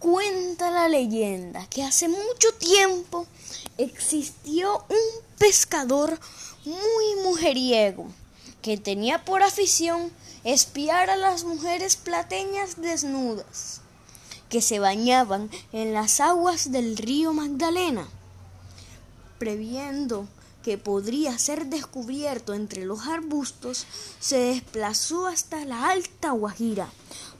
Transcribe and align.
Cuenta 0.00 0.70
la 0.70 0.88
leyenda 0.88 1.66
que 1.68 1.84
hace 1.84 2.08
mucho 2.08 2.54
tiempo 2.58 3.26
existió 3.76 4.86
un 4.88 5.24
pescador 5.36 6.18
muy 6.64 7.22
mujeriego 7.22 8.06
que 8.62 8.78
tenía 8.78 9.26
por 9.26 9.42
afición 9.42 10.10
espiar 10.42 11.10
a 11.10 11.16
las 11.16 11.44
mujeres 11.44 11.96
plateñas 11.96 12.80
desnudas 12.80 13.82
que 14.48 14.62
se 14.62 14.78
bañaban 14.78 15.50
en 15.70 15.92
las 15.92 16.20
aguas 16.20 16.72
del 16.72 16.96
río 16.96 17.34
Magdalena, 17.34 18.08
previendo 19.38 20.26
que 20.62 20.78
podría 20.78 21.38
ser 21.38 21.66
descubierto 21.66 22.54
entre 22.54 22.84
los 22.84 23.06
arbustos, 23.06 23.86
se 24.18 24.38
desplazó 24.38 25.26
hasta 25.26 25.64
la 25.64 25.90
Alta 25.90 26.32
Guajira 26.32 26.88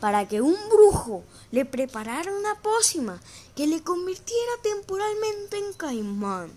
para 0.00 0.26
que 0.26 0.40
un 0.40 0.56
brujo 0.68 1.22
le 1.50 1.64
preparara 1.64 2.32
una 2.32 2.54
pócima 2.56 3.20
que 3.54 3.66
le 3.66 3.82
convirtiera 3.82 4.52
temporalmente 4.62 5.58
en 5.58 5.72
caimán, 5.74 6.50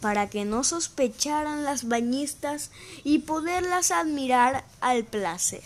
para 0.00 0.28
que 0.28 0.44
no 0.44 0.64
sospecharan 0.64 1.64
las 1.64 1.86
bañistas 1.86 2.70
y 3.04 3.20
poderlas 3.20 3.90
admirar 3.90 4.64
al 4.80 5.04
placer. 5.04 5.62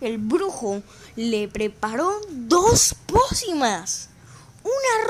El 0.00 0.18
brujo 0.18 0.82
le 1.16 1.48
preparó 1.48 2.20
dos 2.30 2.94
pócimas, 3.06 4.08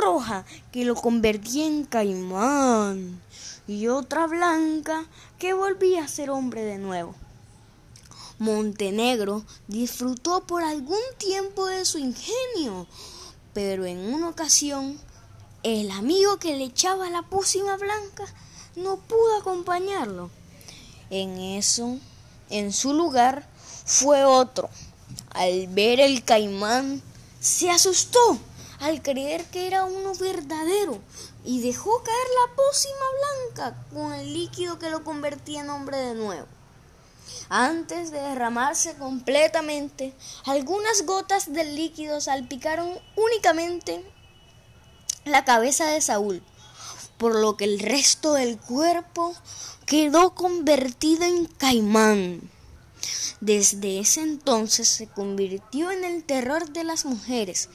roja 0.01 0.45
que 0.73 0.85
lo 0.85 0.95
convertía 0.95 1.67
en 1.67 1.85
caimán 1.85 3.21
y 3.67 3.89
otra 3.89 4.27
blanca 4.27 5.07
que 5.39 5.53
volvía 5.53 6.05
a 6.05 6.09
ser 6.09 6.31
hombre 6.31 6.63
de 6.63 6.79
nuevo. 6.79 7.15
Montenegro 8.39 9.45
disfrutó 9.67 10.47
por 10.47 10.63
algún 10.63 11.03
tiempo 11.19 11.67
de 11.67 11.85
su 11.85 11.99
ingenio, 11.99 12.87
pero 13.53 13.85
en 13.85 13.99
una 14.15 14.29
ocasión 14.29 14.99
el 15.65 15.91
amigo 15.91 16.39
que 16.39 16.57
le 16.57 16.65
echaba 16.65 17.11
la 17.11 17.23
pócima 17.23 17.77
blanca 17.77 18.25
no 18.77 18.97
pudo 18.97 19.39
acompañarlo. 19.39 20.31
En 21.11 21.39
eso, 21.39 21.99
en 22.49 22.73
su 22.73 22.95
lugar, 22.95 23.49
fue 23.85 24.25
otro. 24.25 24.71
Al 25.31 25.67
ver 25.69 26.01
el 26.01 26.23
caimán, 26.23 27.03
se 27.41 27.71
asustó 27.71 28.39
al 28.81 29.03
creer 29.03 29.45
que 29.47 29.67
era 29.67 29.85
uno 29.85 30.15
verdadero 30.15 31.01
y 31.45 31.61
dejó 31.61 32.03
caer 32.03 32.27
la 32.47 32.55
pócima 32.57 33.05
blanca 33.55 33.87
con 33.93 34.15
el 34.15 34.33
líquido 34.33 34.79
que 34.79 34.91
lo 34.91 35.05
convertía 35.05 35.61
en 35.61 35.71
hombre 35.71 35.97
de 35.99 36.15
nuevo. 36.15 36.47
Antes 37.49 38.11
de 38.11 38.21
derramarse 38.21 38.95
completamente, 38.97 40.15
algunas 40.45 41.07
gotas 41.07 41.53
del 41.53 41.75
líquido 41.75 42.21
salpicaron 42.21 42.91
únicamente 43.17 44.05
la 45.25 45.45
cabeza 45.45 45.87
de 45.87 46.01
Saúl, 46.01 46.43
por 47.17 47.35
lo 47.35 47.57
que 47.57 47.65
el 47.65 47.81
resto 47.81 48.35
del 48.35 48.59
cuerpo 48.59 49.35
quedó 49.87 50.35
convertido 50.35 51.25
en 51.25 51.47
caimán. 51.47 52.51
Desde 53.41 54.01
ese 54.01 54.21
entonces 54.21 54.89
se 54.89 55.07
convirtió 55.07 55.91
en 55.91 56.05
el 56.05 56.25
terror 56.25 56.71
de 56.71 56.85
las 56.85 57.05
mujeres, 57.05 57.69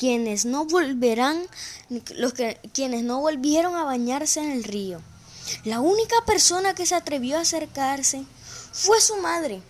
quienes 0.00 0.46
no 0.46 0.64
volverán, 0.64 1.46
los 2.16 2.32
que, 2.32 2.58
quienes 2.72 3.04
no 3.04 3.20
volvieron 3.20 3.76
a 3.76 3.84
bañarse 3.84 4.40
en 4.40 4.50
el 4.50 4.64
río. 4.64 5.02
La 5.64 5.80
única 5.80 6.16
persona 6.24 6.74
que 6.74 6.86
se 6.86 6.94
atrevió 6.94 7.36
a 7.36 7.42
acercarse 7.42 8.24
fue 8.72 8.98
su 9.02 9.18
madre. 9.18 9.60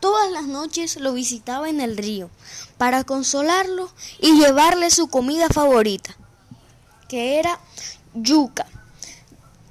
Todas 0.00 0.30
las 0.30 0.44
noches 0.44 0.96
lo 0.96 1.12
visitaba 1.12 1.68
en 1.68 1.82
el 1.82 1.98
río 1.98 2.30
para 2.78 3.04
consolarlo 3.04 3.92
y 4.18 4.40
llevarle 4.40 4.90
su 4.90 5.08
comida 5.08 5.48
favorita, 5.50 6.16
que 7.06 7.38
era 7.38 7.60
yuca, 8.14 8.66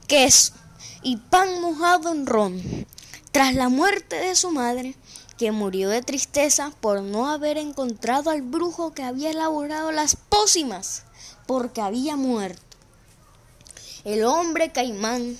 queso 0.06 0.54
y 1.02 1.18
pan 1.18 1.62
mojado 1.62 2.12
en 2.12 2.28
ron. 2.28 2.86
Tras 3.32 3.56
la 3.56 3.70
muerte 3.70 4.18
de 4.18 4.36
su 4.36 4.52
madre, 4.52 4.96
que 5.38 5.52
murió 5.52 5.90
de 5.90 6.02
tristeza 6.02 6.72
por 6.82 7.02
no 7.02 7.30
haber 7.30 7.58
encontrado 7.58 8.30
al 8.30 8.42
brujo 8.42 8.94
que 8.94 9.04
había 9.04 9.30
elaborado 9.30 9.92
las 9.92 10.16
pócimas, 10.16 11.04
porque 11.46 11.82
había 11.82 12.16
muerto. 12.16 12.62
El 14.04 14.24
hombre 14.26 14.72
caimán, 14.72 15.38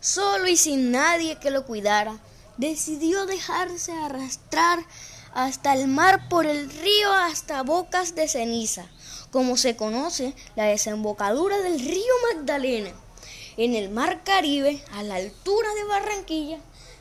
solo 0.00 0.48
y 0.48 0.56
sin 0.56 0.90
nadie 0.90 1.38
que 1.38 1.50
lo 1.50 1.64
cuidara, 1.64 2.18
decidió 2.56 3.26
dejarse 3.26 3.92
arrastrar 3.92 4.80
hasta 5.32 5.72
el 5.74 5.86
mar 5.88 6.28
por 6.28 6.46
el 6.46 6.68
río 6.68 7.12
hasta 7.12 7.62
bocas 7.62 8.14
de 8.14 8.28
ceniza, 8.28 8.86
como 9.30 9.56
se 9.56 9.76
conoce 9.76 10.34
la 10.56 10.64
desembocadura 10.64 11.58
del 11.58 11.78
río 11.78 12.14
Magdalena. 12.34 12.90
En 13.56 13.74
el 13.74 13.90
mar 13.90 14.22
Caribe, 14.24 14.82
a 14.92 15.02
la 15.02 15.16
altura 15.16 15.72
de 15.74 15.84
Barranquilla, 15.84 16.58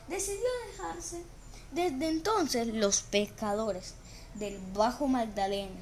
decidió 0.08 0.48
dejarse. 0.72 1.24
Desde 1.72 2.08
entonces 2.08 2.68
los 2.68 3.02
pescadores 3.02 3.94
del 4.36 4.58
Bajo 4.74 5.08
Magdalena, 5.08 5.80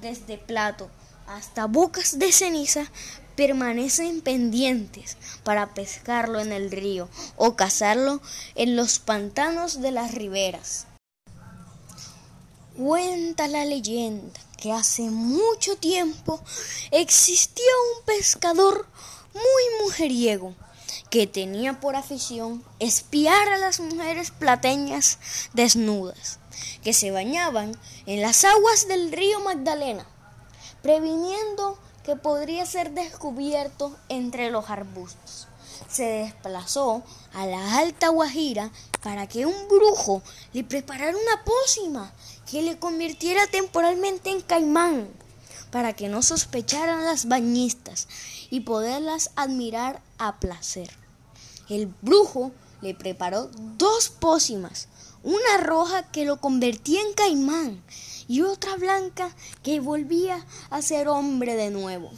desde 0.00 0.36
Plato 0.36 0.90
hasta 1.26 1.66
Bocas 1.66 2.18
de 2.18 2.32
Ceniza, 2.32 2.90
permanecen 3.34 4.20
pendientes 4.20 5.16
para 5.42 5.72
pescarlo 5.72 6.40
en 6.40 6.52
el 6.52 6.70
río 6.70 7.08
o 7.36 7.56
cazarlo 7.56 8.20
en 8.54 8.76
los 8.76 8.98
pantanos 8.98 9.80
de 9.80 9.90
las 9.90 10.12
riberas. 10.12 10.86
Cuenta 12.76 13.48
la 13.48 13.64
leyenda 13.64 14.40
que 14.58 14.72
hace 14.72 15.02
mucho 15.10 15.76
tiempo 15.76 16.42
existió 16.90 17.64
un 17.96 18.04
pescador 18.04 18.86
muy 19.34 19.84
mujeriego 19.84 20.54
que 21.10 21.26
tenía 21.26 21.80
por 21.80 21.96
afición 21.96 22.64
espiar 22.78 23.48
a 23.48 23.58
las 23.58 23.80
mujeres 23.80 24.30
plateñas 24.30 25.18
desnudas 25.52 26.38
que 26.82 26.92
se 26.92 27.10
bañaban 27.10 27.76
en 28.06 28.22
las 28.22 28.44
aguas 28.44 28.88
del 28.88 29.12
río 29.12 29.40
Magdalena, 29.40 30.06
previniendo 30.82 31.78
que 32.04 32.16
podría 32.16 32.66
ser 32.66 32.90
descubierto 32.92 33.96
entre 34.08 34.50
los 34.50 34.68
arbustos. 34.68 35.46
Se 35.88 36.04
desplazó 36.04 37.02
a 37.34 37.46
la 37.46 37.78
Alta 37.78 38.08
Guajira 38.08 38.70
para 39.02 39.26
que 39.26 39.46
un 39.46 39.68
brujo 39.68 40.22
le 40.52 40.64
preparara 40.64 41.16
una 41.16 41.44
pócima 41.44 42.12
que 42.50 42.62
le 42.62 42.78
convirtiera 42.78 43.46
temporalmente 43.46 44.30
en 44.30 44.40
caimán, 44.40 45.08
para 45.72 45.94
que 45.94 46.08
no 46.08 46.22
sospecharan 46.22 47.04
las 47.04 47.26
bañistas 47.26 48.06
y 48.50 48.60
poderlas 48.60 49.30
admirar 49.34 50.02
a 50.18 50.38
placer. 50.38 50.90
El 51.68 51.92
brujo 52.02 52.52
le 52.82 52.94
preparó 52.94 53.50
dos 53.78 54.10
pócimas, 54.10 54.88
una 55.24 55.56
roja 55.62 56.10
que 56.10 56.26
lo 56.26 56.40
convertía 56.40 57.00
en 57.00 57.14
caimán 57.14 57.82
y 58.28 58.42
otra 58.42 58.76
blanca 58.76 59.34
que 59.62 59.80
volvía 59.80 60.44
a 60.68 60.82
ser 60.82 61.08
hombre 61.08 61.56
de 61.56 61.70
nuevo. 61.70 62.10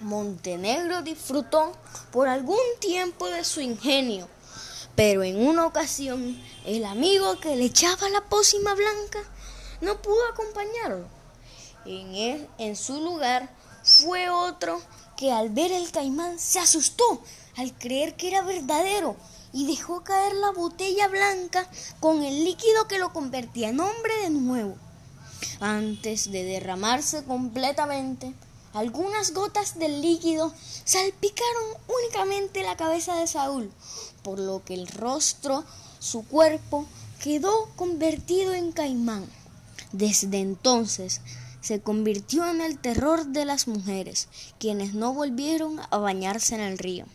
Montenegro 0.00 1.02
disfrutó 1.02 1.72
por 2.12 2.28
algún 2.28 2.58
tiempo 2.80 3.28
de 3.28 3.44
su 3.44 3.60
ingenio, 3.60 4.26
pero 4.96 5.22
en 5.22 5.46
una 5.46 5.66
ocasión 5.66 6.40
el 6.64 6.86
amigo 6.86 7.38
que 7.40 7.56
le 7.56 7.66
echaba 7.66 8.08
la 8.08 8.22
pócima 8.22 8.74
blanca 8.74 9.20
no 9.82 10.00
pudo 10.00 10.26
acompañarlo. 10.32 11.13
En, 11.86 12.48
en 12.58 12.76
su 12.76 13.00
lugar 13.00 13.50
fue 13.82 14.30
otro 14.30 14.80
que 15.16 15.32
al 15.32 15.50
ver 15.50 15.72
el 15.72 15.90
caimán 15.90 16.38
se 16.38 16.58
asustó 16.58 17.22
al 17.56 17.72
creer 17.74 18.16
que 18.16 18.28
era 18.28 18.42
verdadero 18.42 19.16
y 19.52 19.66
dejó 19.66 20.02
caer 20.02 20.34
la 20.34 20.50
botella 20.50 21.06
blanca 21.08 21.68
con 22.00 22.22
el 22.22 22.44
líquido 22.44 22.88
que 22.88 22.98
lo 22.98 23.12
convertía 23.12 23.68
en 23.68 23.80
hombre 23.80 24.12
de 24.22 24.30
nuevo. 24.30 24.76
Antes 25.60 26.32
de 26.32 26.42
derramarse 26.42 27.22
completamente, 27.24 28.34
algunas 28.72 29.32
gotas 29.32 29.78
del 29.78 30.02
líquido 30.02 30.52
salpicaron 30.84 31.64
únicamente 31.86 32.64
la 32.64 32.76
cabeza 32.76 33.14
de 33.14 33.28
Saúl, 33.28 33.70
por 34.22 34.40
lo 34.40 34.64
que 34.64 34.74
el 34.74 34.88
rostro, 34.88 35.64
su 36.00 36.26
cuerpo, 36.26 36.86
quedó 37.22 37.68
convertido 37.76 38.52
en 38.54 38.72
caimán. 38.72 39.24
Desde 39.92 40.40
entonces 40.40 41.20
se 41.64 41.80
convirtió 41.80 42.46
en 42.46 42.60
el 42.60 42.78
terror 42.78 43.24
de 43.24 43.46
las 43.46 43.68
mujeres, 43.68 44.28
quienes 44.58 44.92
no 44.92 45.14
volvieron 45.14 45.80
a 45.90 45.96
bañarse 45.96 46.54
en 46.54 46.60
el 46.60 46.76
río. 46.76 47.06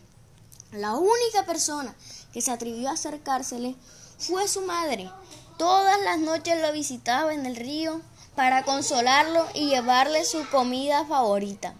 La 0.72 0.96
única 0.96 1.46
persona 1.46 1.94
que 2.34 2.42
se 2.42 2.50
atrevió 2.50 2.90
a 2.90 2.94
acercársele 2.94 3.76
fue 4.18 4.48
su 4.48 4.62
madre. 4.62 5.12
Todas 5.60 6.02
las 6.02 6.18
noches 6.18 6.60
lo 6.60 6.74
visitaba 6.74 7.32
en 7.36 7.46
el 7.46 7.58
río 7.58 8.02
para 8.36 8.64
consolarlo 8.64 9.46
y 9.54 9.70
llevarle 9.70 10.26
su 10.26 10.44
comida 10.50 11.06
favorita, 11.06 11.76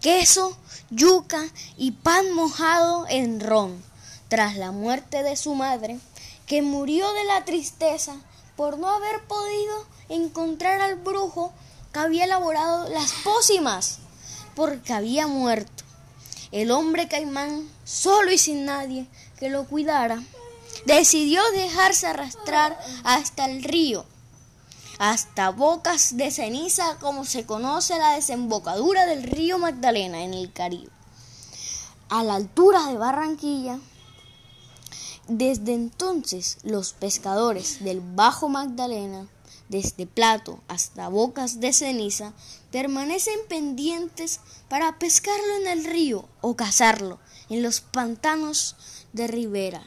queso, 0.00 0.56
yuca 0.90 1.44
y 1.76 1.92
pan 1.92 2.32
mojado 2.32 3.06
en 3.08 3.38
ron. 3.38 3.80
Tras 4.28 4.56
la 4.56 4.72
muerte 4.72 5.22
de 5.22 5.36
su 5.36 5.54
madre, 5.54 6.00
que 6.46 6.60
murió 6.60 7.12
de 7.12 7.22
la 7.22 7.44
tristeza 7.44 8.16
por 8.56 8.78
no 8.78 8.88
haber 8.88 9.22
podido 9.28 9.86
encontrar 10.08 10.80
al 10.80 10.96
brujo 10.96 11.52
que 11.92 11.98
había 11.98 12.24
elaborado 12.24 12.88
las 12.88 13.12
pócimas, 13.24 13.98
porque 14.54 14.92
había 14.92 15.26
muerto. 15.26 15.84
El 16.52 16.70
hombre 16.70 17.08
caimán, 17.08 17.68
solo 17.84 18.32
y 18.32 18.38
sin 18.38 18.64
nadie 18.64 19.06
que 19.38 19.50
lo 19.50 19.64
cuidara, 19.64 20.22
decidió 20.86 21.42
dejarse 21.52 22.06
arrastrar 22.06 22.78
hasta 23.04 23.44
el 23.46 23.62
río, 23.62 24.04
hasta 24.98 25.50
bocas 25.50 26.16
de 26.16 26.30
ceniza, 26.30 26.96
como 27.00 27.24
se 27.24 27.46
conoce 27.46 27.98
la 27.98 28.14
desembocadura 28.14 29.06
del 29.06 29.22
río 29.22 29.58
Magdalena 29.58 30.22
en 30.22 30.34
el 30.34 30.52
Caribe. 30.52 30.90
A 32.08 32.24
la 32.24 32.34
altura 32.34 32.86
de 32.86 32.98
Barranquilla, 32.98 33.78
desde 35.28 35.74
entonces 35.74 36.58
los 36.64 36.92
pescadores 36.92 37.84
del 37.84 38.00
Bajo 38.00 38.48
Magdalena, 38.48 39.28
desde 39.70 40.04
Plato 40.04 40.60
hasta 40.68 41.08
Bocas 41.08 41.60
de 41.60 41.72
Ceniza, 41.72 42.34
permanecen 42.70 43.38
pendientes 43.48 44.40
para 44.68 44.98
pescarlo 44.98 45.56
en 45.62 45.68
el 45.68 45.84
río 45.84 46.28
o 46.40 46.56
cazarlo 46.56 47.20
en 47.48 47.62
los 47.62 47.80
pantanos 47.80 48.76
de 49.12 49.28
ribera. 49.28 49.82